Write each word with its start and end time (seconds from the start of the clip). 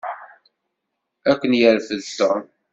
Ad 1.29 1.37
ken-yerfed 1.39 2.01
Tom. 2.17 2.43